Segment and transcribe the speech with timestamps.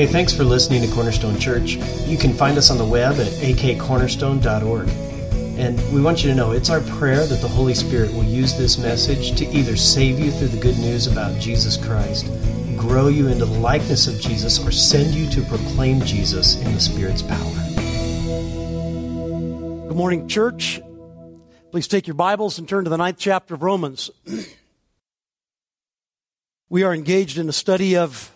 [0.00, 1.72] Hey, thanks for listening to Cornerstone Church.
[2.06, 4.88] You can find us on the web at akcornerstone.org.
[5.58, 8.56] And we want you to know it's our prayer that the Holy Spirit will use
[8.56, 12.28] this message to either save you through the good news about Jesus Christ,
[12.78, 16.80] grow you into the likeness of Jesus, or send you to proclaim Jesus in the
[16.80, 17.52] Spirit's power.
[19.86, 20.80] Good morning, church.
[21.72, 24.10] Please take your Bibles and turn to the ninth chapter of Romans.
[26.70, 28.34] we are engaged in a study of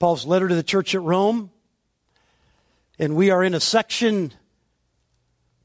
[0.00, 1.50] Paul's letter to the church at Rome.
[2.98, 4.32] And we are in a section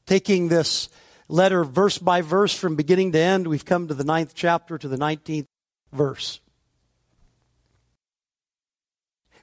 [0.04, 0.90] taking this
[1.26, 3.46] letter verse by verse from beginning to end.
[3.46, 5.46] We've come to the ninth chapter to the 19th
[5.90, 6.40] verse.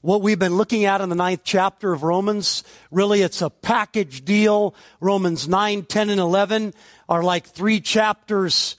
[0.02, 4.24] What we've been looking at in the ninth chapter of Romans, really it's a package
[4.24, 4.76] deal.
[5.00, 6.72] Romans 9, 10, and 11
[7.10, 8.76] are like three chapters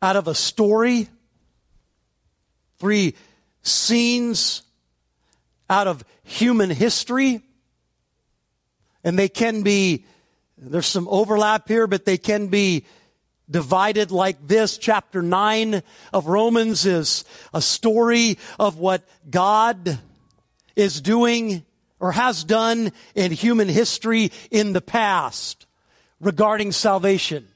[0.00, 1.08] out of a story.
[2.78, 3.16] Three
[3.62, 4.62] scenes
[5.68, 7.42] out of human history.
[9.04, 10.04] And they can be,
[10.56, 12.84] there's some overlap here, but they can be
[13.50, 14.78] divided like this.
[14.78, 19.98] Chapter 9 of Romans is a story of what God
[20.76, 21.64] is doing
[22.00, 25.66] or has done in human history in the past
[26.20, 27.48] regarding salvation.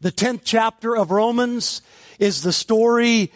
[0.00, 1.82] The 10th chapter of Romans
[2.18, 3.32] is the story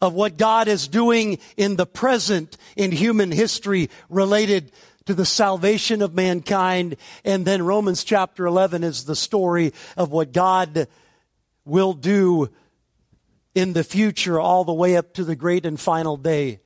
[0.00, 4.72] of what God is doing in the present in human history related
[5.06, 6.96] to the salvation of mankind.
[7.24, 10.88] And then Romans chapter 11 is the story of what God
[11.64, 12.50] will do
[13.54, 16.60] in the future all the way up to the great and final day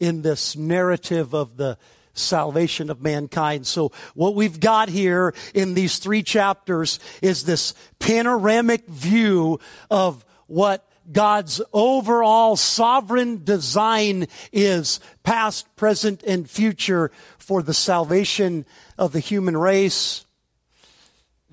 [0.00, 1.78] in this narrative of the
[2.14, 3.66] salvation of mankind.
[3.66, 10.87] So what we've got here in these three chapters is this panoramic view of what
[11.10, 18.66] God's overall sovereign design is past, present, and future for the salvation
[18.98, 20.26] of the human race.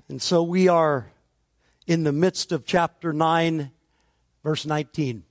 [0.10, 1.08] And so we are
[1.88, 3.72] in the midst of chapter 9,
[4.44, 5.24] verse 19.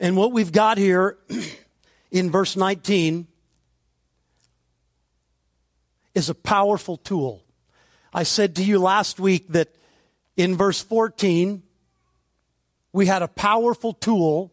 [0.00, 1.18] And what we've got here
[2.10, 3.26] in verse 19
[6.14, 7.44] is a powerful tool.
[8.12, 9.74] I said to you last week that
[10.36, 11.62] in verse 14,
[12.92, 14.52] we had a powerful tool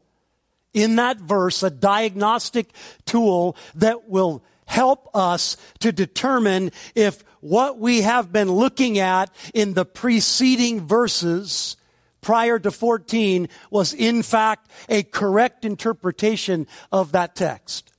[0.73, 2.69] in that verse, a diagnostic
[3.05, 9.73] tool that will help us to determine if what we have been looking at in
[9.73, 11.75] the preceding verses
[12.21, 17.91] prior to 14 was in fact a correct interpretation of that text.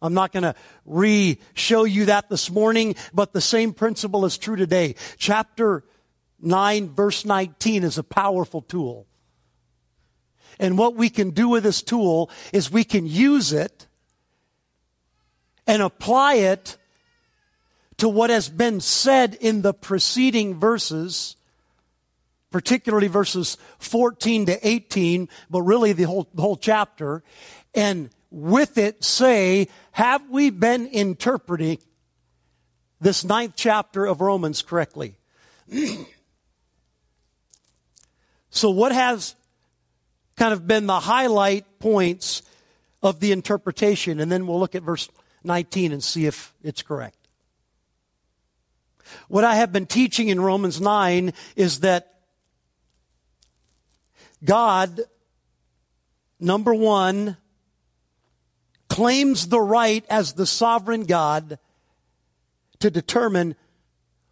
[0.00, 0.54] I'm not going to
[0.84, 4.94] re-show you that this morning, but the same principle is true today.
[5.16, 5.82] Chapter
[6.46, 9.06] 9, verse 19 is a powerful tool.
[10.58, 13.86] And what we can do with this tool is we can use it
[15.66, 16.78] and apply it
[17.98, 21.36] to what has been said in the preceding verses,
[22.50, 27.22] particularly verses 14 to 18, but really the whole, whole chapter,
[27.74, 31.78] and with it say, have we been interpreting
[33.00, 35.16] this ninth chapter of Romans correctly?
[38.56, 39.34] So, what has
[40.38, 42.40] kind of been the highlight points
[43.02, 44.18] of the interpretation?
[44.18, 45.10] And then we'll look at verse
[45.44, 47.18] 19 and see if it's correct.
[49.28, 52.14] What I have been teaching in Romans 9 is that
[54.42, 55.02] God,
[56.40, 57.36] number one,
[58.88, 61.58] claims the right as the sovereign God
[62.78, 63.54] to determine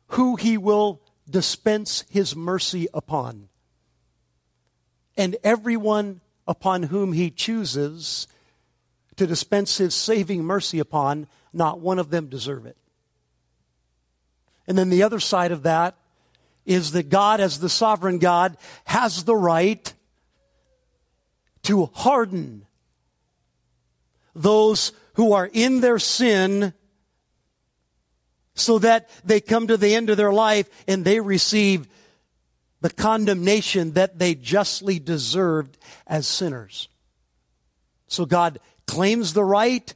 [0.08, 3.50] who he will dispense his mercy upon
[5.16, 8.28] and everyone upon whom he chooses
[9.16, 12.76] to dispense his saving mercy upon, not one of them deserve it.
[14.66, 15.96] And then the other side of that
[16.66, 18.56] is that God, as the sovereign God,
[18.86, 19.92] has the right
[21.62, 22.66] to harden
[24.34, 26.74] those who are in their sin
[28.54, 31.88] so that they come to the end of their life and they receive
[32.84, 36.90] the condemnation that they justly deserved as sinners.
[38.08, 39.94] So God claims the right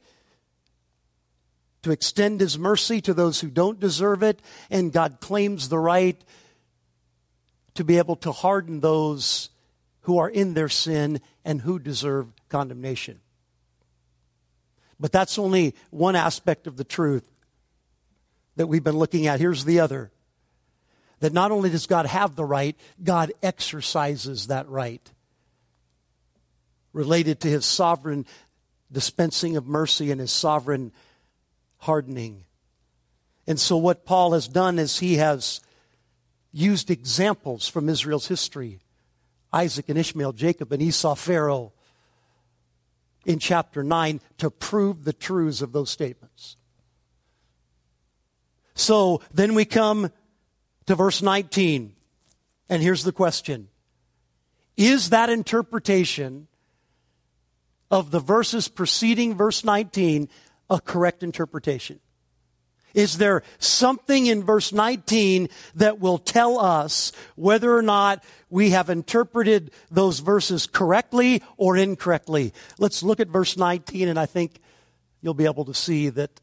[1.83, 4.41] to extend his mercy to those who don't deserve it,
[4.71, 6.19] and God claims the right
[7.75, 9.51] to be able to harden those
[10.01, 13.19] who are in their sin and who deserve condemnation.
[14.99, 17.29] But that's only one aspect of the truth
[18.55, 19.39] that we've been looking at.
[19.39, 20.09] Here's the other
[21.19, 25.01] that not only does God have the right, God exercises that right
[26.93, 28.25] related to his sovereign
[28.91, 30.91] dispensing of mercy and his sovereign
[31.77, 32.45] hardening.
[33.47, 35.61] And so, what Paul has done is he has
[36.51, 38.79] used examples from Israel's history
[39.51, 41.73] Isaac and Ishmael, Jacob and Esau, Pharaoh
[43.25, 46.55] in chapter 9 to prove the truths of those statements.
[48.75, 50.11] So then we come
[50.89, 51.93] to verse 19,
[52.67, 53.67] and here's the question
[54.75, 56.47] Is that interpretation
[57.91, 60.29] of the verses preceding verse 19
[60.67, 61.99] a correct interpretation?
[62.95, 68.89] Is there something in verse 19 that will tell us whether or not we have
[68.89, 72.51] interpreted those verses correctly or incorrectly?
[72.79, 74.59] Let's look at verse 19, and I think
[75.21, 76.41] you'll be able to see that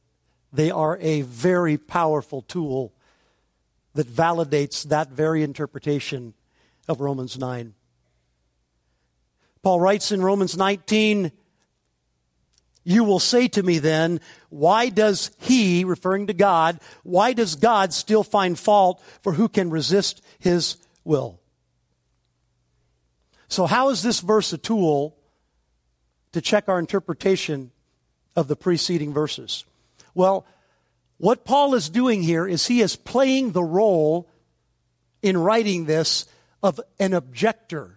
[0.52, 2.92] they are a very powerful tool
[3.96, 6.34] that validates that very interpretation
[6.88, 7.74] of Romans 9.
[9.62, 11.32] Paul writes in Romans 19,
[12.84, 17.92] you will say to me then, why does he, referring to God, why does God
[17.92, 21.40] still find fault for who can resist his will?
[23.48, 25.16] So, how is this verse a tool
[26.32, 27.72] to check our interpretation
[28.36, 29.64] of the preceding verses?
[30.14, 30.46] Well,
[31.18, 34.30] what Paul is doing here is he is playing the role
[35.22, 36.26] in writing this
[36.62, 37.96] of an objector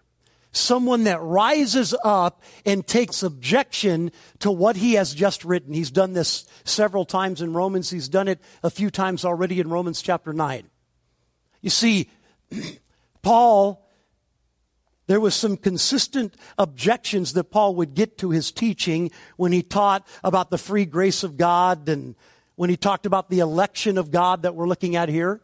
[0.51, 5.73] someone that rises up and takes objection to what he has just written.
[5.73, 7.89] He's done this several times in Romans.
[7.89, 10.69] He's done it a few times already in Romans chapter 9.
[11.61, 12.09] You see,
[13.21, 13.85] Paul,
[15.07, 20.07] there was some consistent objections that Paul would get to his teaching when he taught
[20.23, 22.15] about the free grace of God and
[22.59, 25.39] when he talked about the election of God that we're looking at here.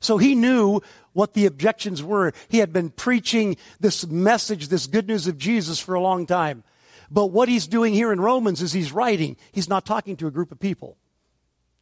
[0.00, 0.82] So he knew
[1.14, 2.34] what the objections were.
[2.50, 6.62] He had been preaching this message, this good news of Jesus for a long time.
[7.10, 9.38] But what he's doing here in Romans is he's writing.
[9.50, 10.98] He's not talking to a group of people.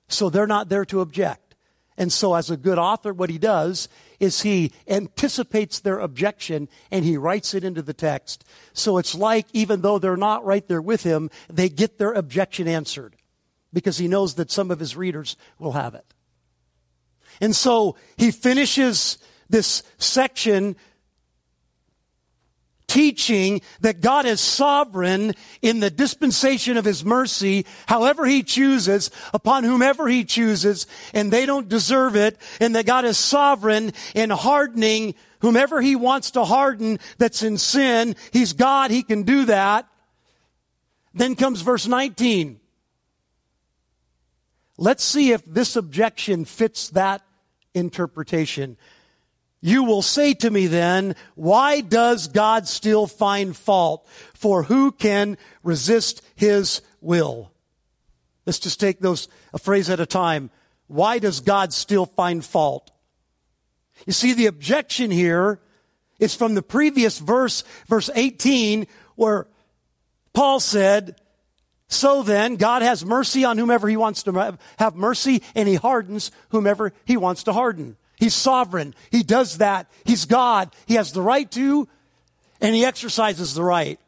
[0.06, 1.56] So they're not there to object.
[1.96, 3.88] And so, as a good author, what he does
[4.20, 8.44] is he anticipates their objection and he writes it into the text.
[8.72, 12.68] So it's like, even though they're not right there with him, they get their objection
[12.68, 13.16] answered
[13.72, 16.06] because he knows that some of his readers will have it.
[17.40, 19.18] And so he finishes
[19.48, 20.76] this section
[22.90, 25.32] teaching that God is sovereign
[25.62, 31.46] in the dispensation of his mercy, however he chooses, upon whomever he chooses, and they
[31.46, 36.98] don't deserve it, and that God is sovereign in hardening whomever he wants to harden
[37.16, 38.16] that's in sin.
[38.32, 39.86] He's God, he can do that.
[41.14, 42.58] Then comes verse 19.
[44.80, 47.20] Let's see if this objection fits that
[47.74, 48.78] interpretation.
[49.60, 54.08] You will say to me then, why does God still find fault?
[54.32, 57.52] For who can resist his will?
[58.46, 60.48] Let's just take those a phrase at a time.
[60.86, 62.90] Why does God still find fault?
[64.06, 65.60] You see, the objection here
[66.18, 68.86] is from the previous verse, verse 18,
[69.16, 69.46] where
[70.32, 71.20] Paul said,
[71.90, 76.30] so then, God has mercy on whomever he wants to have mercy, and he hardens
[76.50, 77.96] whomever he wants to harden.
[78.16, 78.94] He's sovereign.
[79.10, 79.90] He does that.
[80.04, 80.72] He's God.
[80.86, 81.88] He has the right to,
[82.60, 83.98] and he exercises the right.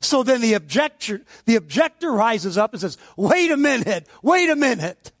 [0.00, 4.56] So then the objector, the objector rises up and says, wait a minute, wait a
[4.56, 5.12] minute.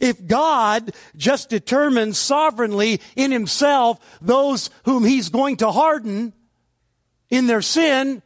[0.00, 6.32] If God just determines sovereignly in himself those whom he's going to harden
[7.30, 8.22] in their sin,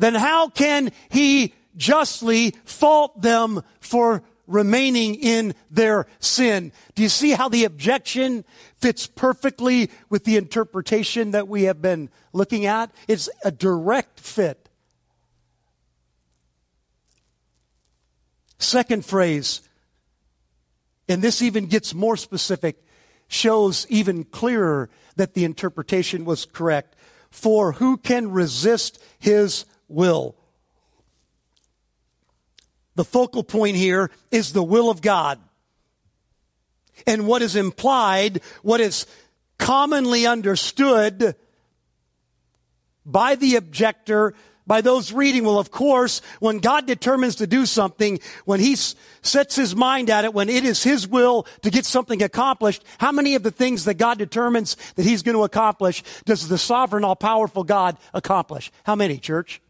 [0.00, 6.72] then how can he justly fault them for remaining in their sin?
[6.94, 8.44] Do you see how the objection
[8.76, 12.90] fits perfectly with the interpretation that we have been looking at?
[13.08, 14.70] It's a direct fit.
[18.58, 19.60] Second phrase,
[21.08, 22.82] and this even gets more specific,
[23.28, 26.96] shows even clearer that the interpretation was correct.
[27.30, 30.36] For who can resist his will.
[32.94, 35.38] The focal point here is the will of God.
[37.06, 39.06] And what is implied, what is
[39.58, 41.34] commonly understood
[43.06, 44.34] by the objector,
[44.66, 49.56] by those reading, well, of course, when God determines to do something, when He sets
[49.56, 53.34] His mind at it, when it is His will to get something accomplished, how many
[53.34, 57.16] of the things that God determines that He's going to accomplish does the sovereign, all
[57.16, 58.70] powerful God accomplish?
[58.84, 59.60] How many, church?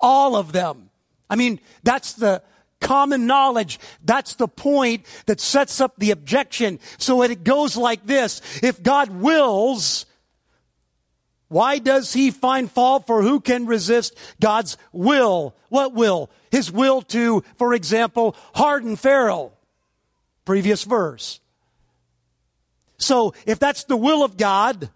[0.00, 0.90] All of them.
[1.28, 2.42] I mean, that's the
[2.80, 3.78] common knowledge.
[4.04, 6.78] That's the point that sets up the objection.
[6.98, 8.40] So it goes like this.
[8.62, 10.06] If God wills,
[11.48, 15.54] why does he find fault for who can resist God's will?
[15.68, 16.30] What will?
[16.50, 19.52] His will to, for example, harden Pharaoh.
[20.44, 21.40] Previous verse.
[22.98, 24.90] So if that's the will of God,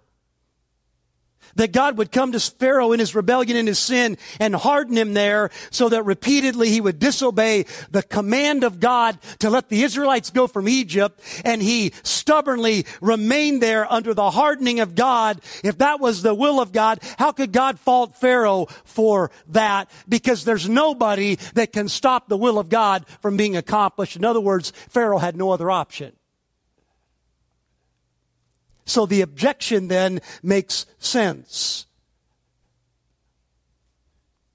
[1.57, 5.15] that God would come to Pharaoh in his rebellion and his sin and harden him
[5.15, 10.31] there so that repeatedly he would disobey the command of God to let the Israelites
[10.31, 15.41] go from Egypt and he stubbornly remained there under the hardening of God.
[15.65, 19.91] If that was the will of God, how could God fault Pharaoh for that?
[20.09, 24.17] Because there's nobody that can stop the will of God from being accomplished.
[24.17, 26.13] In other words, Pharaoh had no other option.
[28.91, 31.87] So the objection then makes sense.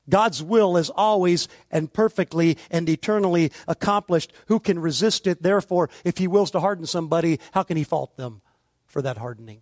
[0.09, 4.33] God's will is always and perfectly and eternally accomplished.
[4.47, 5.41] Who can resist it?
[5.41, 8.41] Therefore, if he wills to harden somebody, how can he fault them
[8.87, 9.61] for that hardening?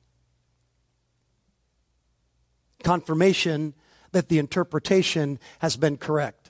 [2.84, 3.76] Confirmation
[4.12, 6.50] that the interpretation has been correct.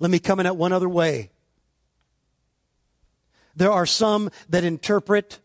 [0.00, 1.30] Let me come in at one other way.
[3.54, 5.38] There are some that interpret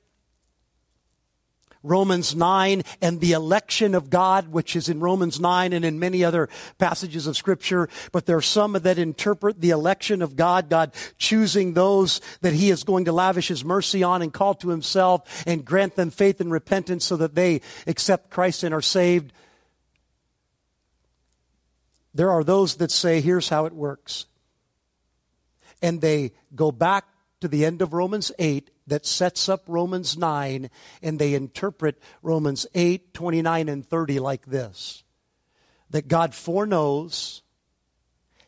[1.88, 6.24] Romans 9 and the election of God, which is in Romans 9 and in many
[6.24, 7.89] other passages of scripture.
[8.12, 12.70] But there are some that interpret the election of God, God choosing those that he
[12.70, 16.41] is going to lavish his mercy on and call to himself and grant them faith
[16.41, 19.34] and repentance so that they accept Christ and are saved.
[22.13, 24.25] There are those that say, here's how it works.
[25.82, 27.06] And they go back
[27.41, 30.70] to the end of Romans 8 that sets up Romans 9,
[31.01, 35.03] and they interpret Romans 8, 29, and 30 like this.
[35.89, 37.41] That God foreknows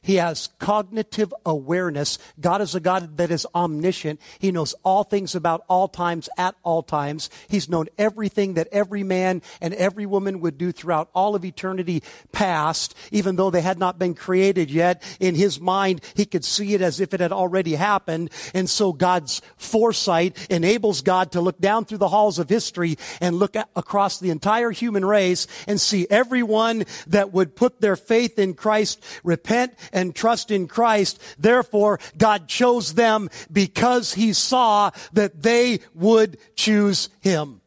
[0.01, 2.19] he has cognitive awareness.
[2.39, 4.21] God is a God that is omniscient.
[4.39, 7.29] He knows all things about all times at all times.
[7.49, 12.01] He's known everything that every man and every woman would do throughout all of eternity
[12.31, 15.03] past, even though they had not been created yet.
[15.19, 18.31] In his mind, he could see it as if it had already happened.
[18.53, 23.35] And so God's foresight enables God to look down through the halls of history and
[23.35, 28.53] look across the entire human race and see everyone that would put their faith in
[28.53, 31.21] Christ repent and trust in Christ.
[31.37, 37.61] Therefore, God chose them because he saw that they would choose him.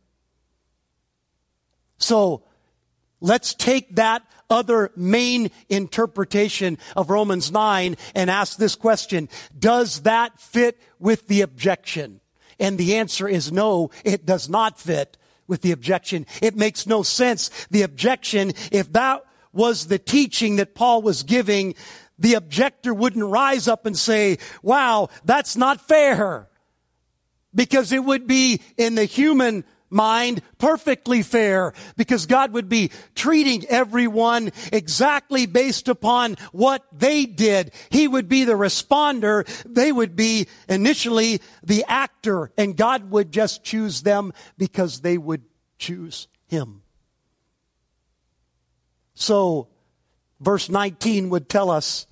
[1.98, 2.42] So,
[3.20, 9.28] let's take that other main interpretation of Romans 9 and ask this question.
[9.58, 12.20] Does that fit with the objection?
[12.58, 15.16] And the answer is no, it does not fit
[15.48, 16.26] with the objection.
[16.40, 17.50] It makes no sense.
[17.70, 21.74] The objection, if that was the teaching that Paul was giving,
[22.18, 26.48] the objector wouldn't rise up and say, wow, that's not fair.
[27.54, 33.66] Because it would be in the human mind perfectly fair because God would be treating
[33.66, 37.72] everyone exactly based upon what they did.
[37.90, 39.46] He would be the responder.
[39.64, 45.42] They would be initially the actor and God would just choose them because they would
[45.78, 46.82] choose him.
[49.14, 49.68] So
[50.42, 52.06] verse 19 would tell us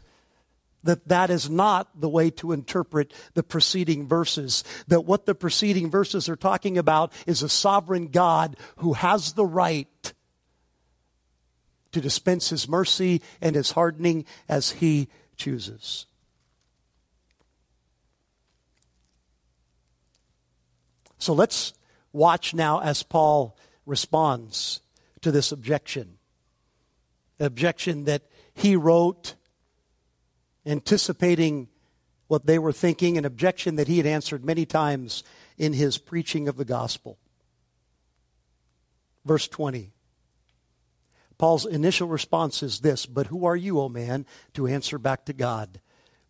[0.82, 4.64] that that is not the way to interpret the preceding verses.
[4.88, 9.44] That what the preceding verses are talking about is a sovereign God who has the
[9.44, 10.12] right
[11.92, 16.06] to dispense his mercy and his hardening as he chooses.
[21.18, 21.74] So let's
[22.12, 24.80] watch now as Paul responds
[25.20, 26.16] to this objection.
[27.40, 28.22] Objection that
[28.54, 29.34] he wrote
[30.66, 31.68] anticipating
[32.28, 35.24] what they were thinking, an objection that he had answered many times
[35.58, 37.18] in his preaching of the gospel.
[39.24, 39.92] Verse 20.
[41.38, 45.32] Paul's initial response is this But who are you, O man, to answer back to
[45.32, 45.80] God?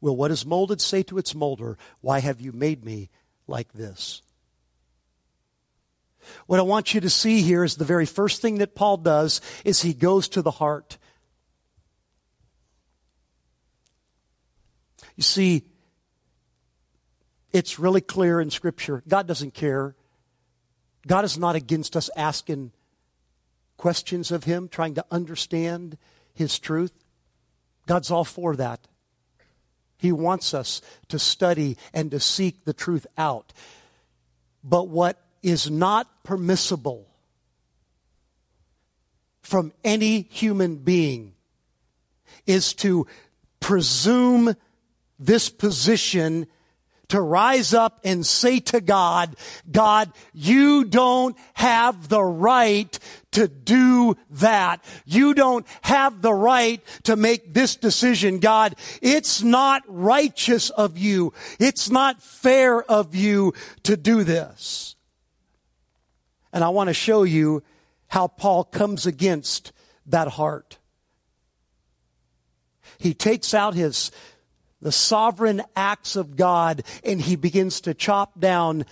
[0.00, 3.11] Will what is molded say to its molder, Why have you made me
[3.47, 4.23] like this?
[6.46, 9.40] What I want you to see here is the very first thing that Paul does
[9.64, 10.98] is he goes to the heart.
[15.16, 15.64] You see,
[17.52, 19.02] it's really clear in Scripture.
[19.06, 19.94] God doesn't care.
[21.06, 22.72] God is not against us asking
[23.76, 25.96] questions of Him, trying to understand
[26.34, 26.92] His truth.
[27.86, 28.86] God's all for that.
[29.96, 33.52] He wants us to study and to seek the truth out.
[34.62, 37.06] But what is not permissible
[39.42, 41.35] from any human being
[42.47, 43.06] is to
[43.59, 44.54] presume
[45.18, 46.47] this position
[47.09, 49.35] to rise up and say to God,
[49.70, 52.97] God, you don't have the right
[53.32, 54.85] to do that.
[55.04, 58.76] You don't have the right to make this decision, God.
[59.02, 61.32] It's not righteous of you.
[61.59, 64.94] It's not fair of you to do this.
[66.52, 67.62] And I want to show you
[68.09, 69.73] how Paul comes against
[70.07, 70.78] that heart.
[72.99, 74.11] He takes out his
[74.83, 78.87] the sovereign acts of God and he begins to chop down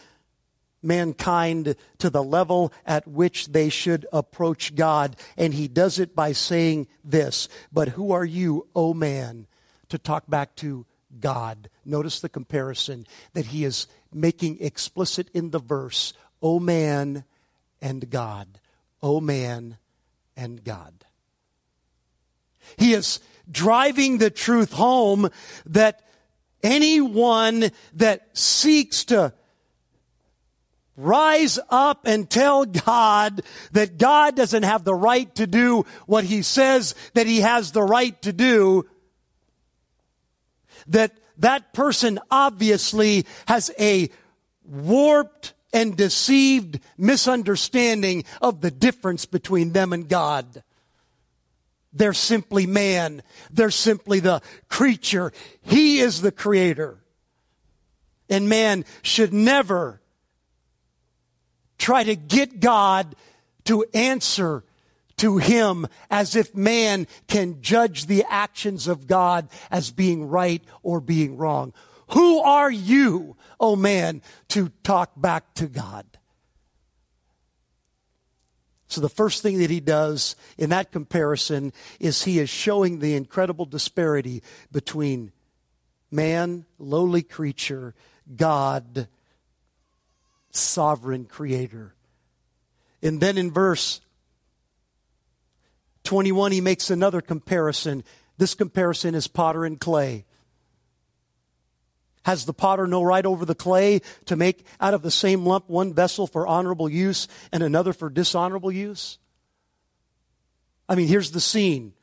[0.83, 5.17] mankind to the level at which they should approach God.
[5.37, 9.47] And he does it by saying this, but who are you, O man,
[9.89, 10.87] to talk back to
[11.19, 11.69] God?
[11.85, 17.25] Notice the comparison that he is making explicit in the verse, O man
[17.81, 18.61] and God.
[19.03, 19.79] O man
[20.37, 21.05] and God.
[22.77, 23.21] He is
[23.51, 25.31] driving the truth home
[25.67, 26.03] that
[26.63, 29.33] anyone that seeks to
[30.97, 33.43] rise up and tell God
[33.73, 37.83] that God doesn't have the right to do what he says that he has the
[37.83, 38.85] right to do,
[40.89, 44.11] that that person obviously has a
[44.65, 50.63] warped and deceived misunderstanding of the difference between them and God.
[51.93, 53.23] They're simply man.
[53.51, 55.33] They're simply the creature.
[55.63, 56.99] He is the creator.
[58.31, 60.01] And man should never
[61.79, 63.15] try to get God
[63.65, 64.65] to answer
[65.19, 71.01] to him as if man can judge the actions of God as being right or
[71.01, 71.73] being wrong.
[72.11, 76.07] Who are you, oh man, to talk back to God?
[78.89, 83.15] So, the first thing that he does in that comparison is he is showing the
[83.15, 85.31] incredible disparity between
[86.11, 87.95] man, lowly creature,
[88.35, 89.09] God,
[90.51, 91.95] sovereign creator.
[93.03, 94.01] And then in verse
[96.05, 98.03] 21, he makes another comparison.
[98.39, 100.25] This comparison is potter and clay.
[102.29, 105.67] Has the potter no right over the clay to make out of the same lump
[105.71, 109.17] one vessel for honorable use and another for dishonorable use?
[110.91, 111.95] I mean, here's the scene.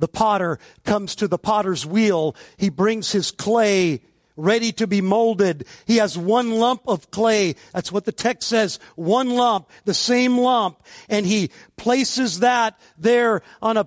[0.00, 2.34] The potter comes to the potter's wheel.
[2.56, 4.00] He brings his clay
[4.36, 5.68] ready to be molded.
[5.86, 7.54] He has one lump of clay.
[7.72, 8.80] That's what the text says.
[8.96, 10.82] One lump, the same lump.
[11.08, 13.86] And he places that there on a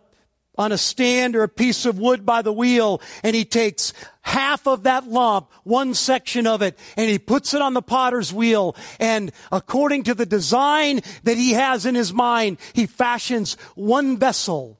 [0.57, 4.67] on a stand or a piece of wood by the wheel and he takes half
[4.67, 8.75] of that lump, one section of it, and he puts it on the potter's wheel.
[8.99, 14.79] And according to the design that he has in his mind, he fashions one vessel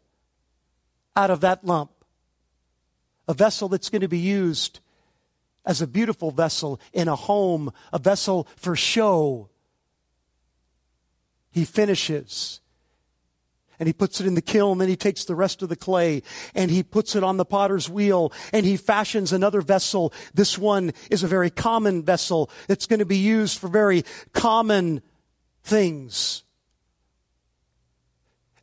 [1.16, 1.92] out of that lump.
[3.28, 4.80] A vessel that's going to be used
[5.66, 9.50] as a beautiful vessel in a home, a vessel for show.
[11.52, 12.60] He finishes
[13.84, 16.24] and he puts it in the kiln, then he takes the rest of the clay
[16.56, 20.14] and he puts it on the potter's wheel and he fashions another vessel.
[20.34, 22.50] This one is a very common vessel.
[22.70, 25.02] It's going to be used for very common
[25.66, 26.44] things.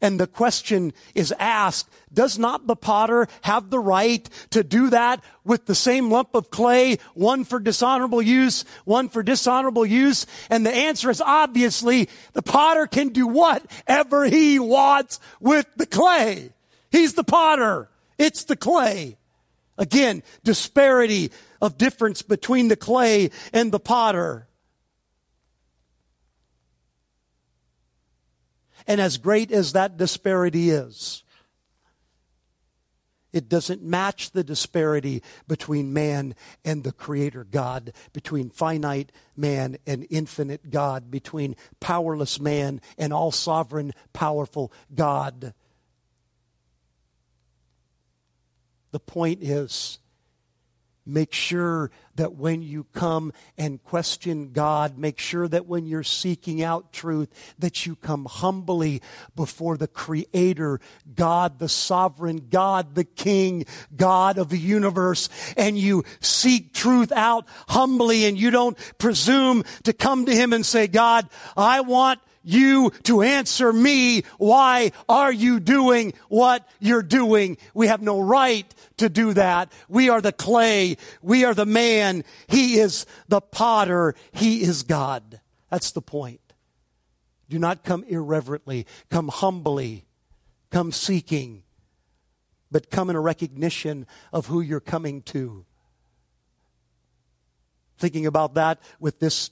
[0.02, 5.22] And the question is asked, does not the potter have the right to do that
[5.44, 10.26] with the same lump of clay, one for dishonorable use, one for dishonorable use?
[10.48, 16.52] And the answer is obviously the potter can do whatever he wants with the clay.
[16.90, 17.88] He's the potter.
[18.18, 19.18] It's the clay.
[19.76, 24.46] Again, disparity of difference between the clay and the potter.
[28.90, 31.22] And as great as that disparity is,
[33.32, 40.08] it doesn't match the disparity between man and the Creator God, between finite man and
[40.10, 45.54] infinite God, between powerless man and all sovereign, powerful God.
[48.90, 49.99] The point is
[51.06, 56.62] Make sure that when you come and question God, make sure that when you're seeking
[56.62, 59.00] out truth, that you come humbly
[59.34, 60.80] before the Creator,
[61.14, 63.64] God, the sovereign, God, the King,
[63.96, 69.92] God of the universe, and you seek truth out humbly and you don't presume to
[69.92, 74.22] come to Him and say, God, I want you to answer me.
[74.38, 77.56] Why are you doing what you're doing?
[77.74, 79.72] We have no right to do that.
[79.88, 80.96] We are the clay.
[81.22, 82.24] We are the man.
[82.48, 84.14] He is the potter.
[84.32, 85.40] He is God.
[85.70, 86.40] That's the point.
[87.48, 88.86] Do not come irreverently.
[89.10, 90.04] Come humbly.
[90.70, 91.62] Come seeking.
[92.70, 95.64] but come in a recognition of who you're coming to.
[97.98, 99.50] Thinking about that with this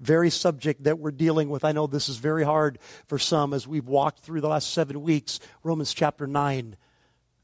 [0.00, 1.64] very subject that we're dealing with.
[1.64, 5.02] I know this is very hard for some as we've walked through the last seven
[5.02, 6.76] weeks, Romans chapter 9.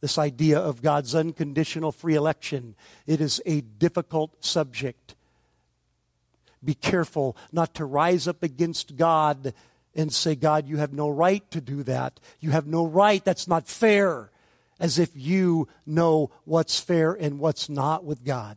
[0.00, 2.74] This idea of God's unconditional free election.
[3.06, 5.14] It is a difficult subject.
[6.64, 9.54] Be careful not to rise up against God
[9.94, 12.18] and say, God, you have no right to do that.
[12.40, 13.24] You have no right.
[13.24, 14.30] That's not fair.
[14.80, 18.56] As if you know what's fair and what's not with God.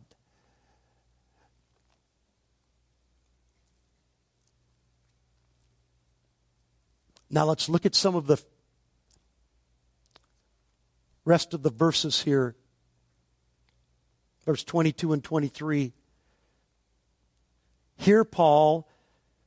[7.30, 8.40] Now let's look at some of the
[11.24, 12.54] rest of the verses here.
[14.44, 15.92] Verse 22 and 23.
[17.98, 18.88] Here, Paul,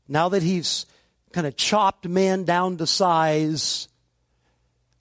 [0.08, 0.86] now that he's
[1.32, 3.88] kind of chopped man down to size,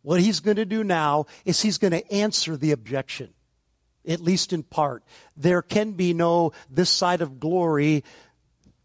[0.02, 3.30] what he's going to do now is he's going to answer the objection,
[4.06, 5.02] at least in part.
[5.36, 8.04] There can be no this side of glory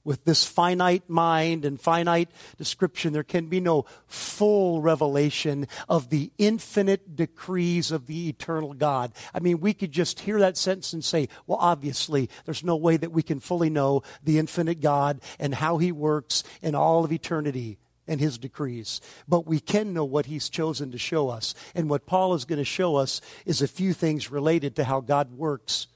[0.04, 6.32] with this finite mind and finite description, there can be no full revelation of the
[6.38, 9.14] infinite decrees of the eternal God.
[9.34, 12.98] I mean, we could just hear that sentence and say, well, obviously, there's no way
[12.98, 17.12] that we can fully know the infinite God and how he works in all of
[17.12, 19.00] eternity and his decrees.
[19.28, 21.56] But we can know what he's chosen to show us.
[21.74, 25.00] And what Paul is going to show us is a few things related to how
[25.00, 25.88] God works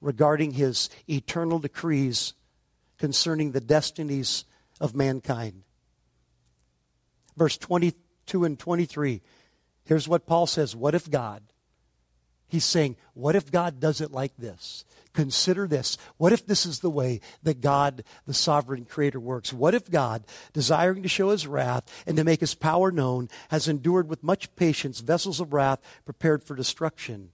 [0.00, 2.32] regarding his eternal decrees
[2.98, 4.44] concerning the destinies
[4.80, 5.62] of mankind.
[7.36, 9.22] Verse 22 and 23.
[9.84, 11.42] Here's what Paul says What if God?
[12.48, 14.84] He's saying, What if God does it like this?
[15.12, 15.98] Consider this.
[16.16, 19.52] What if this is the way that God, the sovereign creator, works?
[19.52, 23.68] What if God, desiring to show his wrath and to make his power known, has
[23.68, 27.30] endured with much patience vessels of wrath prepared for destruction?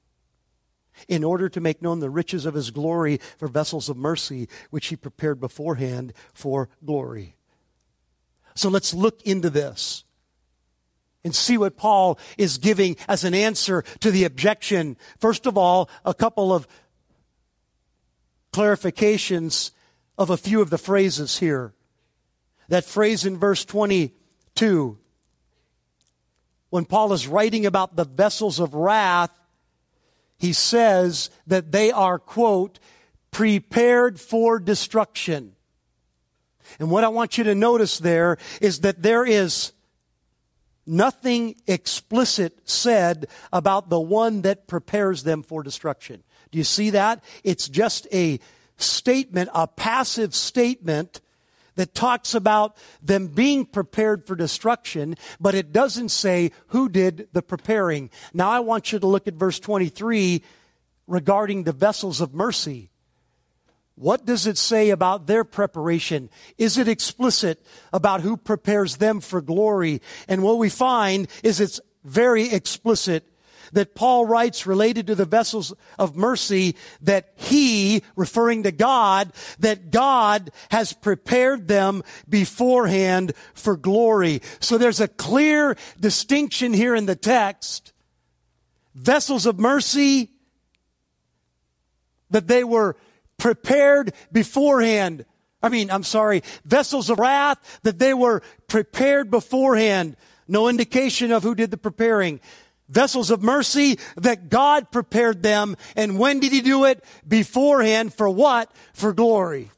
[1.09, 4.87] In order to make known the riches of his glory for vessels of mercy, which
[4.87, 7.37] he prepared beforehand for glory.
[8.55, 10.05] So let's look into this
[11.25, 14.97] and see what Paul is giving as an answer to the objection.
[15.19, 16.69] First of all, a couple of
[18.53, 19.73] clarifications
[20.17, 21.75] of a few of the phrases here.
[22.69, 24.99] That phrase in verse 22,
[26.71, 29.31] when Paul is writing about the vessels of wrath,
[30.45, 32.79] he says that they are, quote,
[33.31, 35.57] prepared for destruction.
[36.79, 39.73] And what I want you to notice there is that there is
[40.87, 46.23] nothing explicit said about the one that prepares them for destruction.
[46.51, 47.25] Do you see that?
[47.43, 48.39] It's just a
[48.77, 51.23] statement, a passive statement
[51.77, 57.43] that talks about them being prepared for destruction, but it doesn't say who did the
[57.43, 58.11] preparing.
[58.33, 60.43] Now I want you to look at verse 23
[61.07, 62.91] regarding the vessels of mercy.
[63.97, 66.29] What does it say about their preparation?
[66.59, 70.03] Is it explicit about who prepares them for glory?
[70.27, 73.25] And what we find is it's very explicit
[73.75, 79.91] that Paul writes related to the vessels of mercy that he, referring to God, that
[79.91, 84.41] God has prepared them beforehand for glory.
[84.61, 87.93] So there's a clear distinction here in the text.
[88.95, 90.31] Vessels of mercy,
[92.31, 92.97] that they were
[93.39, 95.25] prepared beforehand.
[95.63, 100.17] I mean, I'm sorry, vessels of wrath, that they were prepared beforehand.
[100.47, 102.41] No indication of who did the preparing
[102.89, 105.77] vessels of mercy that God prepared them.
[105.97, 107.05] And when did He do it?
[107.27, 108.15] Beforehand.
[108.15, 108.71] For what?
[108.93, 109.71] For glory.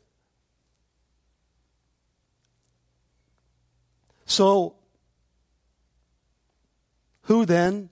[4.27, 4.75] So,
[7.23, 7.91] who then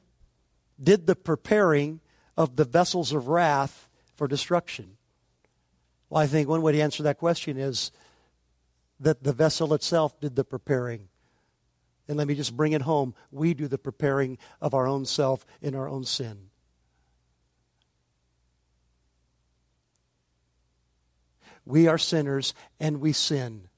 [0.83, 2.01] did the preparing
[2.37, 4.97] of the vessels of wrath for destruction?
[6.11, 7.93] Well, I think one way to answer that question is
[9.01, 11.09] that the vessel itself did the preparing.
[12.07, 13.15] And let me just bring it home.
[13.31, 16.51] We do the preparing of our own self in our own sin.
[21.65, 23.69] We are sinners and we sin.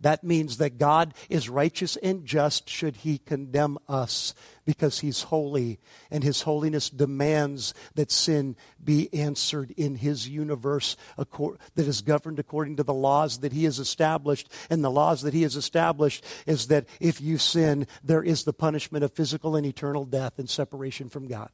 [0.00, 4.34] That means that God is righteous and just should he condemn us
[4.64, 5.78] because he's holy
[6.10, 12.76] and his holiness demands that sin be answered in his universe that is governed according
[12.76, 14.50] to the laws that he has established.
[14.70, 18.52] And the laws that he has established is that if you sin, there is the
[18.54, 21.50] punishment of physical and eternal death and separation from God.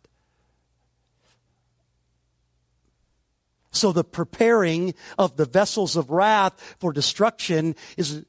[3.73, 8.25] So the preparing of the vessels of wrath for destruction is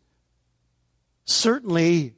[1.28, 2.13] certainly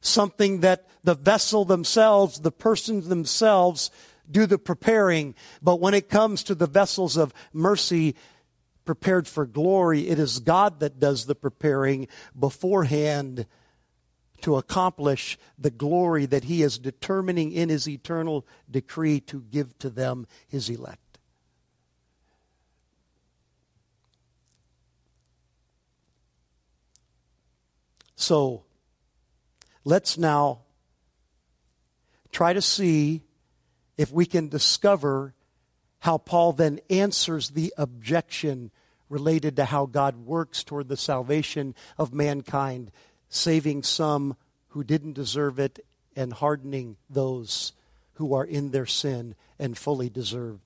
[0.00, 3.90] something that the vessel themselves, the persons themselves,
[4.28, 5.34] do the preparing.
[5.62, 8.16] But when it comes to the vessels of mercy
[8.84, 13.46] prepared for glory, it is God that does the preparing beforehand
[14.40, 19.90] to accomplish the glory that He is determining in His eternal decree to give to
[19.90, 21.11] them, His elect.
[28.22, 28.62] So,
[29.82, 30.60] let's now
[32.30, 33.22] try to see
[33.96, 35.34] if we can discover
[35.98, 38.70] how Paul then answers the objection
[39.08, 42.92] related to how God works toward the salvation of mankind,
[43.28, 44.36] saving some
[44.68, 47.72] who didn't deserve it and hardening those
[48.14, 50.60] who are in their sin and fully deserve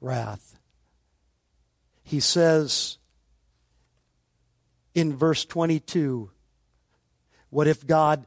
[0.00, 0.58] wrath.
[2.02, 2.98] He says
[4.92, 6.32] in verse 22
[7.56, 8.26] What if God,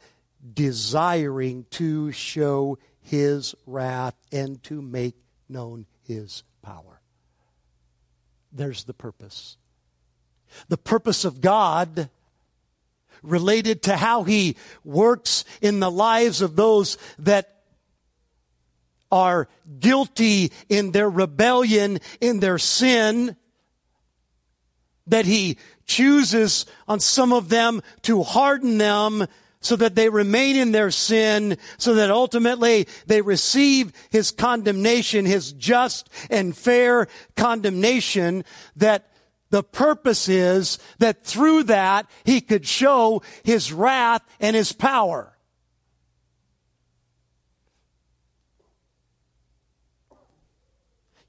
[0.56, 5.14] desiring to show his wrath and to make
[5.48, 7.00] known his power.
[8.52, 9.58] There's the purpose.
[10.68, 12.10] The purpose of God
[13.22, 17.62] related to how he works in the lives of those that
[19.12, 19.48] are
[19.80, 23.36] guilty in their rebellion, in their sin,
[25.06, 25.60] that he
[25.90, 29.26] chooses on some of them to harden them
[29.60, 35.52] so that they remain in their sin, so that ultimately they receive his condemnation, his
[35.52, 38.46] just and fair condemnation,
[38.78, 39.10] that
[39.50, 45.36] the purpose is that through that he could show his wrath and his power.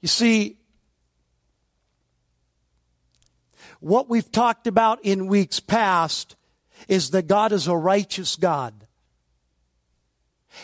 [0.01, 0.60] You see,
[3.81, 6.35] what we've talked about in weeks past
[6.87, 8.87] is that God is a righteous God.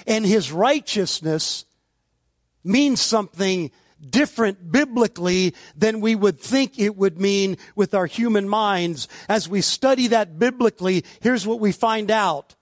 [0.06, 1.66] And his righteousness
[2.64, 3.72] means something
[4.08, 9.08] different biblically than we would think it would mean with our human minds.
[9.28, 12.56] As we study that biblically, here's what we find out.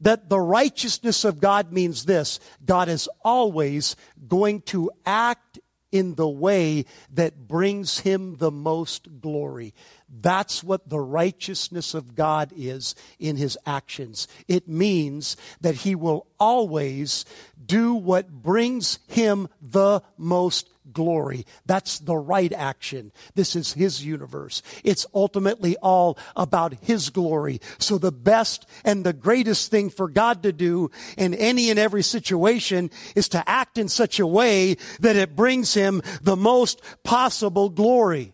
[0.00, 2.38] That the righteousness of God means this.
[2.64, 3.96] God is always
[4.28, 5.58] going to act
[5.92, 9.74] in the way that brings him the most glory.
[10.08, 14.28] That's what the righteousness of God is in his actions.
[14.48, 17.24] It means that he will always
[17.64, 21.46] do what brings him the most glory.
[21.66, 23.12] That's the right action.
[23.34, 24.62] This is his universe.
[24.84, 27.60] It's ultimately all about his glory.
[27.78, 32.02] So the best and the greatest thing for God to do in any and every
[32.02, 37.68] situation is to act in such a way that it brings him the most possible
[37.68, 38.32] glory.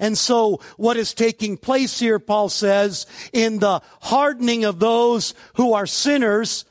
[0.00, 5.72] And so what is taking place here, Paul says, in the hardening of those who
[5.72, 6.64] are sinners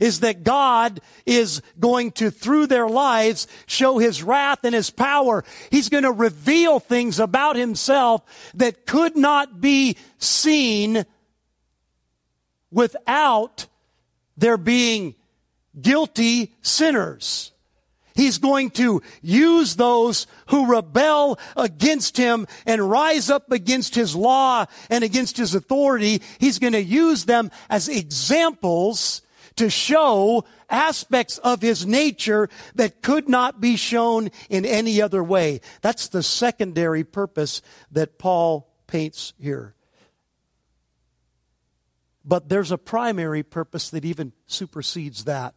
[0.00, 5.44] is that God is going to, through their lives, show his wrath and his power.
[5.70, 8.22] He's going to reveal things about himself
[8.54, 11.04] that could not be seen
[12.70, 13.66] without
[14.36, 15.14] there being
[15.80, 17.52] guilty sinners.
[18.14, 24.66] He's going to use those who rebel against him and rise up against his law
[24.90, 26.20] and against his authority.
[26.38, 29.21] He's going to use them as examples
[29.56, 35.60] to show aspects of his nature that could not be shown in any other way.
[35.80, 39.74] That's the secondary purpose that Paul paints here.
[42.24, 45.54] But there's a primary purpose that even supersedes that.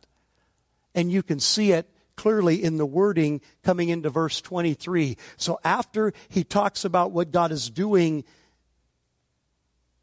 [0.96, 5.18] And you can see it clearly in the wording coming into verse 23.
[5.38, 8.24] So after he talks about what God is doing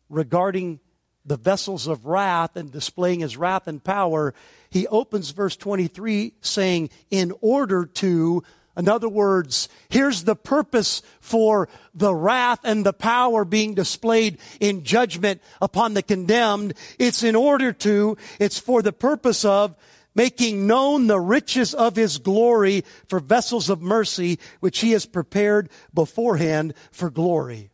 [0.09, 0.79] regarding
[1.25, 4.35] the vessels of wrath and displaying his wrath and power,
[4.71, 8.43] he opens verse 23 saying, in order to,
[8.77, 14.83] in other words, here's the purpose for the wrath and the power being displayed in
[14.83, 16.75] judgment upon the condemned.
[16.99, 19.77] It's in order to, it's for the purpose of
[20.15, 25.71] making known the riches of his glory for vessels of mercy, which he has prepared
[25.95, 27.72] beforehand for glory.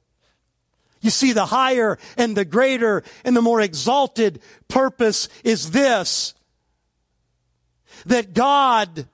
[1.00, 6.34] You see, the higher and the greater and the more exalted purpose is this.
[8.06, 9.06] That God,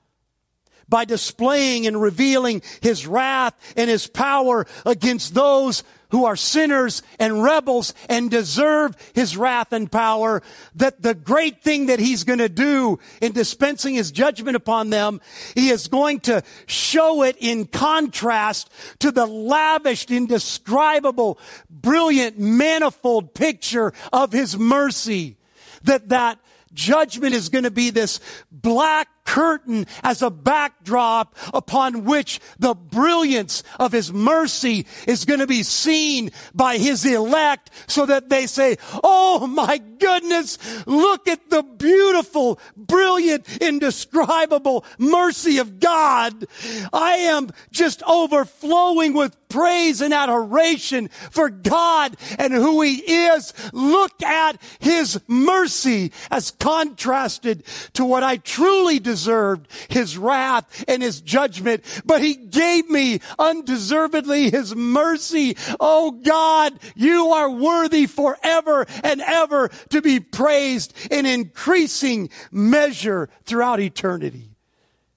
[0.87, 5.83] by displaying and revealing his wrath and his power against those
[6.15, 10.41] who are sinners and rebels and deserve his wrath and power,
[10.73, 15.19] that the great thing that he's going to do in dispensing his judgment upon them,
[15.55, 21.37] he is going to show it in contrast to the lavished, indescribable,
[21.69, 25.35] brilliant, manifold picture of his mercy.
[25.83, 26.39] That that
[26.73, 33.63] judgment is going to be this black curtain as a backdrop upon which the brilliance
[33.79, 38.77] of his mercy is going to be seen by his elect so that they say,
[39.03, 46.47] Oh my goodness, look at the beautiful, brilliant, indescribable mercy of God.
[46.93, 53.53] I am just overflowing with praise and adoration for God and who he is.
[53.73, 61.01] Look at his mercy as contrasted to what I truly deserve deserved his wrath and
[61.01, 65.55] his judgment, but he gave me undeservedly his mercy.
[65.79, 73.79] Oh God, you are worthy forever and ever to be praised in increasing measure throughout
[73.79, 74.49] eternity.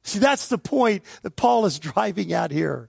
[0.04, 2.88] See, that's the point that Paul is driving at here.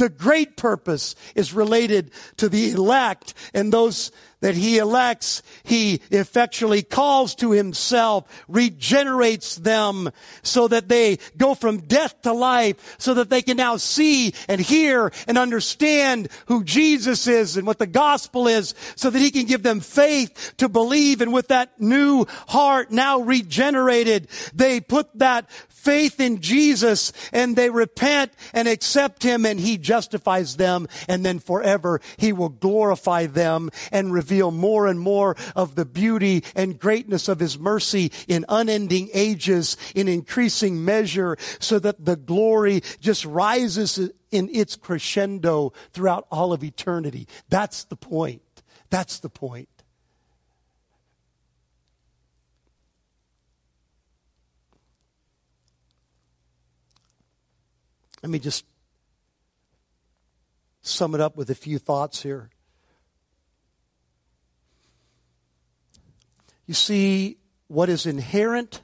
[0.00, 6.82] The great purpose is related to the elect and those that he elects, he effectually
[6.82, 10.10] calls to himself, regenerates them
[10.42, 14.60] so that they go from death to life, so that they can now see and
[14.60, 19.44] hear and understand who Jesus is and what the gospel is, so that he can
[19.44, 21.20] give them faith to believe.
[21.20, 27.70] And with that new heart now regenerated, they put that faith in Jesus and they
[27.70, 33.70] repent and accept him and he justifies them and then forever he will glorify them
[33.90, 39.08] and reveal more and more of the beauty and greatness of his mercy in unending
[39.14, 46.52] ages in increasing measure so that the glory just rises in its crescendo throughout all
[46.52, 47.26] of eternity.
[47.48, 48.42] That's the point.
[48.90, 49.68] That's the point.
[58.22, 58.64] Let me just
[60.82, 62.50] sum it up with a few thoughts here.
[66.66, 68.82] You see what is inherent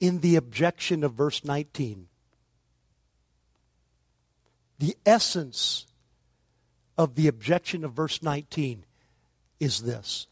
[0.00, 2.08] in the objection of verse 19.
[4.78, 5.86] The essence
[6.98, 8.84] of the objection of verse 19
[9.60, 10.26] is this.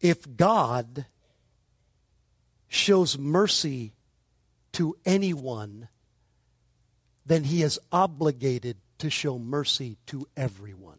[0.00, 1.06] If God
[2.76, 3.92] shows mercy
[4.72, 5.88] to anyone,
[7.24, 10.98] then he is obligated to show mercy to everyone.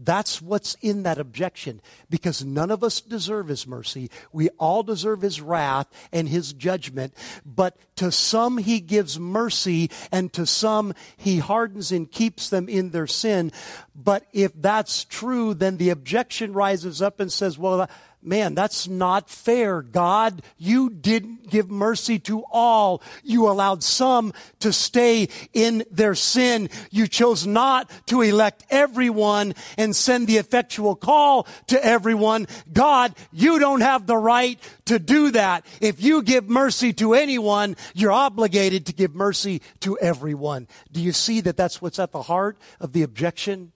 [0.00, 4.10] That's what's in that objection because none of us deserve his mercy.
[4.32, 7.14] We all deserve his wrath and his judgment.
[7.44, 12.90] But to some he gives mercy and to some he hardens and keeps them in
[12.90, 13.50] their sin.
[13.92, 17.90] But if that's true, then the objection rises up and says, well,
[18.28, 19.82] man, that's not fair.
[19.82, 23.02] God, you didn't give mercy to all.
[23.24, 26.68] You allowed some to stay in their sin.
[26.90, 32.46] You chose not to elect everyone and send the effectual call to everyone.
[32.72, 35.64] God, you don't have the right to do that.
[35.80, 40.68] If you give mercy to anyone, you're obligated to give mercy to everyone.
[40.92, 43.72] Do you see that that's what's at the heart of the objection?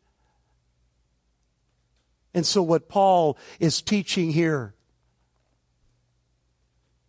[2.34, 4.74] And so, what Paul is teaching here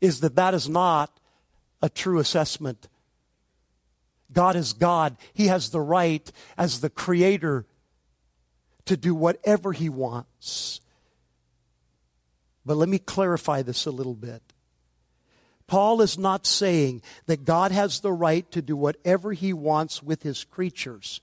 [0.02, 1.18] is that that is not
[1.82, 2.88] a true assessment.
[4.34, 5.16] God is God.
[5.34, 7.66] He has the right, as the Creator,
[8.86, 10.82] to do whatever He wants.
[12.66, 14.42] But let me clarify this a little bit.
[15.68, 20.24] Paul is not saying that God has the right to do whatever He wants with
[20.24, 21.22] His creatures.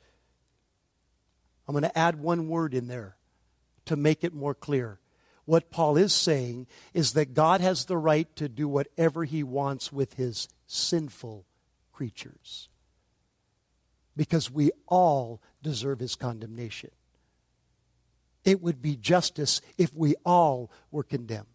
[1.68, 3.16] I'm going to add one word in there
[3.90, 5.00] to make it more clear.
[5.46, 9.92] What Paul is saying is that God has the right to do whatever he wants
[9.92, 11.44] with his sinful
[11.92, 12.68] creatures.
[14.16, 16.92] Because we all deserve his condemnation.
[18.44, 21.46] It would be justice if we all were condemned.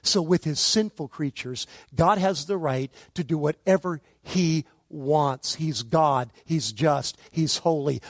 [0.00, 5.56] So, with his sinful creatures, God has the right to do whatever he wants.
[5.56, 6.32] He's God.
[6.46, 7.18] He's just.
[7.30, 8.00] He's holy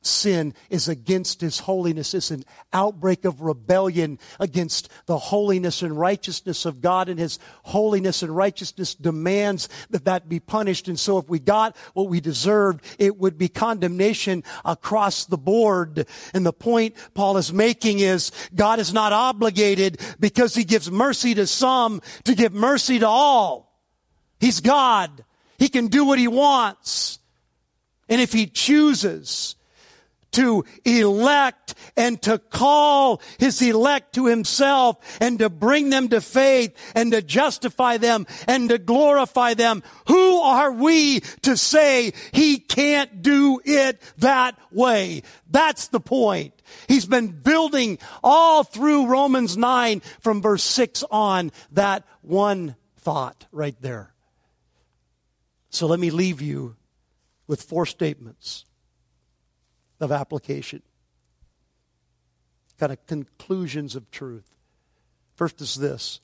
[0.00, 2.14] sin is against his holiness.
[2.14, 8.22] It's an outbreak of rebellion against the holiness and righteousness of God, and his holiness
[8.22, 10.88] and righteousness demands that that be punished.
[10.88, 16.06] And so if we got what we deserved, it would be condemnation across the board.
[16.32, 21.34] And the point Paul is making is God is not obligated because he gives mercy
[21.34, 23.68] to some to give mercy to all.
[24.40, 25.24] He's God.
[25.58, 27.18] He can do what he wants.
[28.08, 29.56] And if he chooses
[30.32, 36.76] to elect and to call his elect to himself and to bring them to faith
[36.94, 43.22] and to justify them and to glorify them, who are we to say he can't
[43.22, 45.22] do it that way?
[45.50, 46.54] That's the point.
[46.86, 53.76] He's been building all through Romans 9 from verse 6 on that one thought right
[53.80, 54.12] there.
[55.70, 56.76] So let me leave you
[57.46, 58.64] with four statements
[60.00, 60.82] of application,
[62.78, 64.56] kind of conclusions of truth.
[65.34, 66.20] First is this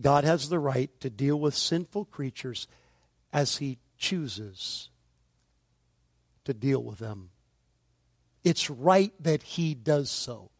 [0.00, 2.66] God has the right to deal with sinful creatures
[3.32, 4.88] as he chooses
[6.44, 7.30] to deal with them.
[8.44, 10.50] It's right that he does so.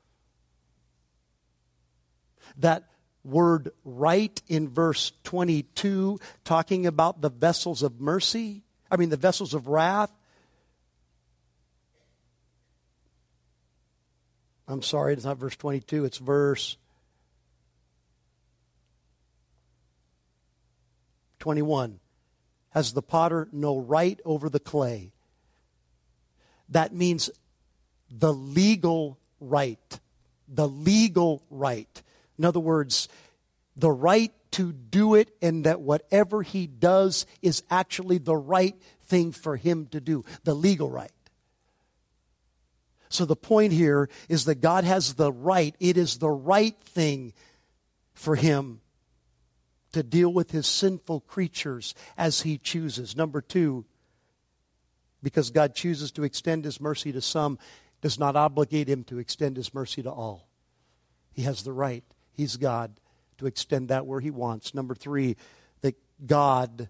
[2.59, 2.85] That
[3.25, 9.55] word right in verse 22, talking about the vessels of mercy, I mean, the vessels
[9.55, 10.13] of wrath.
[14.69, 16.77] I'm sorry, it's not verse 22, it's verse
[21.41, 21.99] 21.
[22.71, 25.13] Has the potter no right over the clay?
[26.69, 27.31] That means
[28.11, 30.01] the legal right.
[30.49, 32.03] The legal right.
[32.39, 33.09] In other words,
[33.77, 39.33] the right to do it, and that whatever he does is actually the right thing
[39.33, 41.11] for him to do, the legal right.
[43.13, 47.35] So the point here is that God has the right, it is the right thing
[48.15, 48.81] for him
[49.93, 53.15] to deal with his sinful creatures as he chooses.
[53.15, 53.85] Number two,
[55.23, 57.59] because God chooses to extend his mercy to some,
[58.01, 60.49] does not obligate him to extend his mercy to all.
[61.35, 62.05] He has the right.
[62.33, 62.99] He's God
[63.37, 64.75] to extend that where he wants.
[64.75, 65.37] Number three,
[65.83, 65.97] that
[66.27, 66.89] God,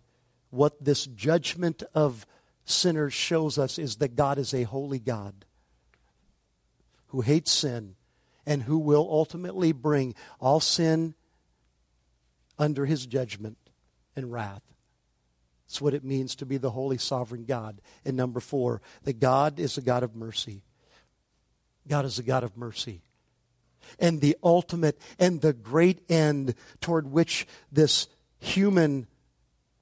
[0.51, 2.27] what this judgment of
[2.65, 5.45] sinners shows us is that God is a holy God
[7.13, 7.95] who hates sin
[8.47, 11.15] and who will ultimately bring all sin
[12.59, 13.59] under his judgment
[14.17, 14.63] and wrath.
[15.67, 17.83] That's what it means to be the holy sovereign God.
[18.05, 20.63] And number four, that God is a God of mercy.
[21.87, 23.03] God is a God of mercy.
[23.99, 28.09] And the ultimate and the great end toward which this
[28.39, 29.07] human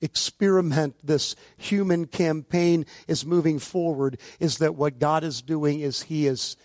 [0.00, 6.26] experiment, this human campaign is moving forward is that what God is doing is He
[6.26, 6.56] is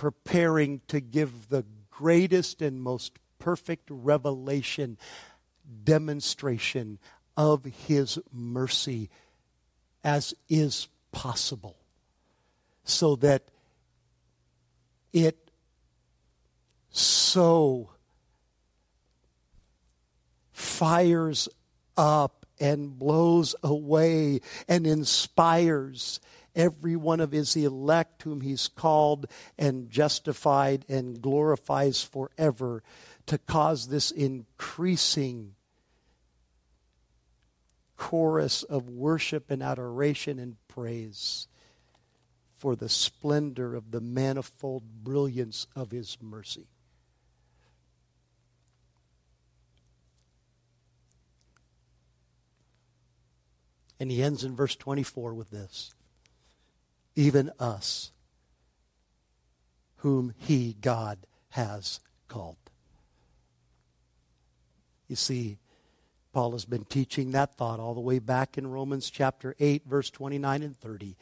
[0.00, 4.96] preparing to give the greatest and most perfect revelation,
[5.84, 6.98] demonstration
[7.36, 9.10] of His mercy
[10.02, 11.76] as is possible
[12.82, 13.50] so that
[15.12, 15.50] it
[16.88, 17.90] so
[20.50, 21.46] fires
[21.98, 26.20] up and blows away and inspires
[26.54, 29.26] every one of his elect whom he's called
[29.58, 32.82] and justified and glorifies forever
[33.26, 35.54] to cause this increasing
[37.96, 41.46] chorus of worship and adoration and praise
[42.56, 46.66] for the splendor of the manifold brilliance of his mercy.
[53.98, 55.92] And he ends in verse 24 with this
[57.20, 58.12] Even us,
[59.96, 61.18] whom he, God,
[61.50, 62.56] has called.
[65.06, 65.58] You see,
[66.32, 70.08] Paul has been teaching that thought all the way back in Romans chapter 8, verse
[70.08, 71.16] 29 and 30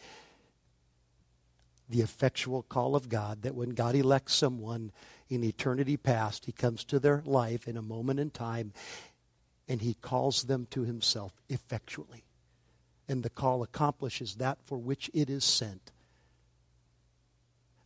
[1.88, 4.92] the effectual call of God that when God elects someone
[5.28, 8.72] in eternity past, he comes to their life in a moment in time
[9.68, 12.27] and he calls them to himself effectually.
[13.08, 15.92] And the call accomplishes that for which it is sent.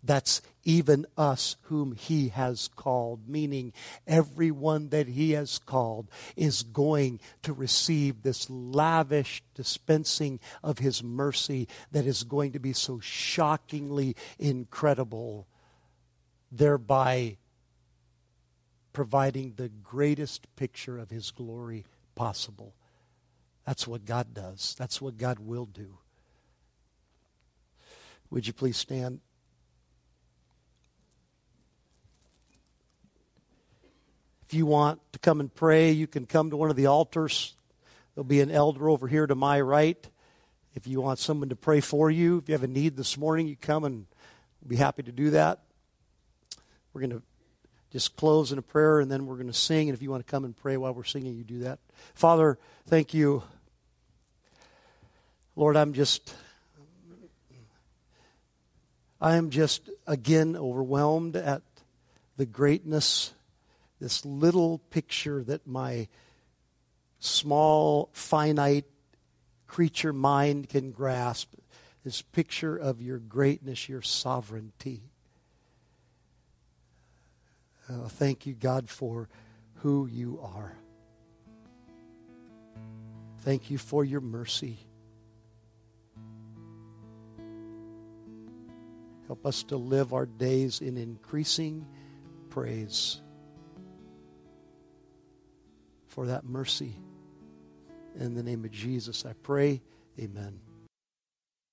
[0.04, 3.72] That's even us whom he has called, meaning
[4.04, 11.68] everyone that he has called is going to receive this lavish dispensing of his mercy
[11.92, 15.46] that is going to be so shockingly incredible,
[16.50, 17.36] thereby
[18.92, 21.84] providing the greatest picture of his glory
[22.16, 22.74] possible.
[23.64, 25.98] That's what God does, that's what God will do.
[28.30, 29.20] Would you please stand?
[34.46, 37.54] If you want to come and pray, you can come to one of the altars.
[38.14, 40.06] There'll be an elder over here to my right.
[40.74, 43.46] If you want someone to pray for you, if you have a need this morning,
[43.46, 44.06] you come and
[44.60, 45.60] we'll be happy to do that.
[46.92, 47.22] We're going to
[47.92, 49.88] just close in a prayer and then we're going to sing.
[49.88, 51.78] And if you want to come and pray while we're singing, you do that.
[52.14, 53.42] Father, thank you.
[55.54, 56.34] Lord, I'm just.
[59.20, 61.62] I am just again overwhelmed at
[62.36, 63.32] the greatness,
[64.00, 66.08] this little picture that my
[67.20, 68.86] small, finite
[69.68, 71.54] creature mind can grasp,
[72.04, 75.02] this picture of your greatness, your sovereignty.
[77.88, 79.28] Uh, thank you, God, for
[79.76, 80.76] who you are.
[83.40, 84.78] Thank you for your mercy.
[89.26, 91.86] Help us to live our days in increasing
[92.50, 93.20] praise
[96.06, 96.94] for that mercy.
[98.18, 99.80] In the name of Jesus, I pray.
[100.20, 100.71] Amen.